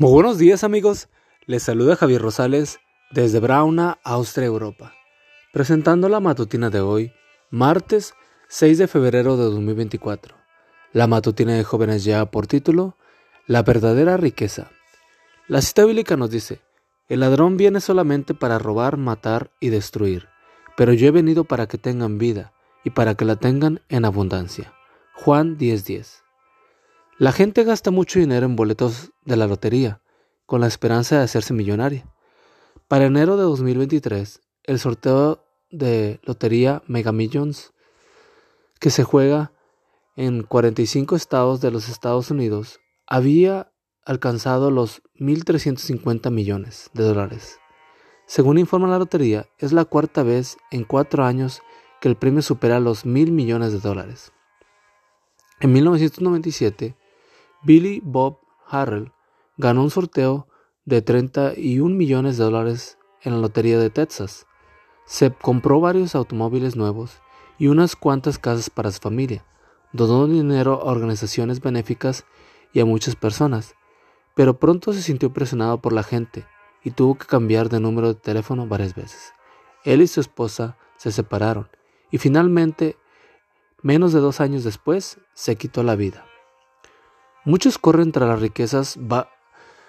[0.00, 1.10] Muy buenos días amigos,
[1.44, 4.94] les saluda Javier Rosales desde Brauna, Austria, Europa,
[5.52, 7.12] presentando la matutina de hoy,
[7.50, 8.14] martes
[8.48, 10.36] 6 de febrero de 2024.
[10.94, 12.96] La matutina de jóvenes ya por título,
[13.46, 14.70] La verdadera riqueza.
[15.48, 16.62] La cita bíblica nos dice,
[17.10, 20.28] el ladrón viene solamente para robar, matar y destruir,
[20.78, 22.54] pero yo he venido para que tengan vida
[22.84, 24.72] y para que la tengan en abundancia.
[25.12, 26.22] Juan 10:10.
[27.20, 30.00] La gente gasta mucho dinero en boletos de la lotería,
[30.46, 32.10] con la esperanza de hacerse millonaria.
[32.88, 37.74] Para enero de 2023, el sorteo de lotería Mega Millions,
[38.78, 39.52] que se juega
[40.16, 43.70] en 45 estados de los Estados Unidos, había
[44.06, 47.58] alcanzado los 1.350 millones de dólares.
[48.24, 51.60] Según informa la lotería, es la cuarta vez en cuatro años
[52.00, 54.32] que el premio supera los mil millones de dólares.
[55.60, 56.96] En 1997,
[57.62, 59.12] Billy Bob Harrell
[59.58, 60.48] ganó un sorteo
[60.86, 64.46] de 31 millones de dólares en la Lotería de Texas.
[65.04, 67.20] Se compró varios automóviles nuevos
[67.58, 69.44] y unas cuantas casas para su familia.
[69.92, 72.24] Donó dinero a organizaciones benéficas
[72.72, 73.74] y a muchas personas,
[74.34, 76.46] pero pronto se sintió presionado por la gente
[76.82, 79.34] y tuvo que cambiar de número de teléfono varias veces.
[79.84, 81.68] Él y su esposa se separaron
[82.10, 82.96] y finalmente,
[83.82, 86.29] menos de dos años después, se quitó la vida.
[87.44, 88.98] Muchos corren tras las riquezas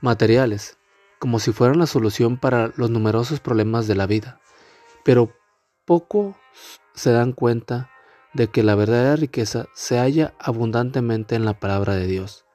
[0.00, 0.78] materiales,
[1.18, 4.40] como si fueran la solución para los numerosos problemas de la vida,
[5.04, 5.32] pero
[5.84, 6.36] poco
[6.94, 7.90] se dan cuenta
[8.32, 12.46] de que la verdadera riqueza se halla abundantemente en la palabra de Dios.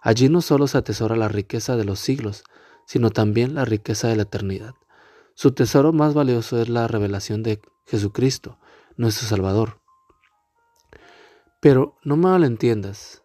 [0.00, 2.44] Allí no solo se atesora la riqueza de los siglos,
[2.86, 4.74] sino también la riqueza de la eternidad.
[5.34, 8.58] Su tesoro más valioso es la revelación de Jesucristo,
[8.96, 9.80] nuestro Salvador.
[11.60, 13.24] Pero no malentiendas,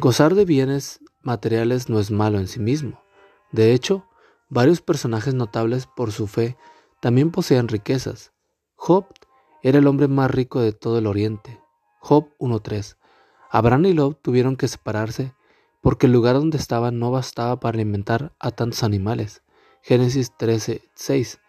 [0.00, 3.02] Gozar de bienes materiales no es malo en sí mismo.
[3.50, 4.06] De hecho,
[4.48, 6.56] varios personajes notables por su fe
[7.00, 8.32] también poseían riquezas.
[8.76, 9.06] Job
[9.60, 11.60] era el hombre más rico de todo el oriente.
[11.98, 12.96] Job 1.3.
[13.50, 15.34] Abraham y Lot tuvieron que separarse
[15.80, 19.42] porque el lugar donde estaban no bastaba para alimentar a tantos animales.
[19.82, 21.40] Génesis 13.6.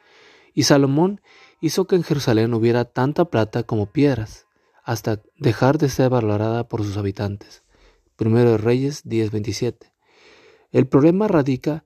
[0.56, 1.22] Y Salomón
[1.62, 4.48] hizo que en Jerusalén hubiera tanta plata como piedras,
[4.84, 7.64] hasta dejar de ser valorada por sus habitantes.
[8.20, 9.94] Primero de Reyes 10:27.
[10.72, 11.86] El problema radica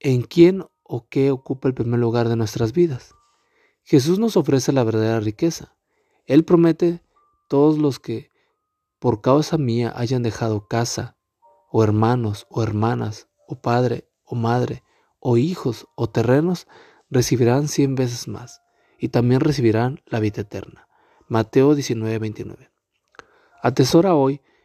[0.00, 3.14] en quién o qué ocupa el primer lugar de nuestras vidas.
[3.84, 5.76] Jesús nos ofrece la verdadera riqueza.
[6.26, 7.04] Él promete
[7.48, 8.32] todos los que
[8.98, 11.16] por causa mía hayan dejado casa,
[11.70, 14.82] o hermanos, o hermanas, o padre, o madre,
[15.20, 16.66] o hijos, o terrenos,
[17.10, 18.60] recibirán cien veces más,
[18.98, 20.88] y también recibirán la vida eterna.
[21.28, 22.72] Mateo 19:29.
[23.62, 24.40] Atesora hoy